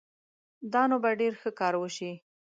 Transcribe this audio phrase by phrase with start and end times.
[0.73, 2.11] دا نو به ډېر ښه کار وشي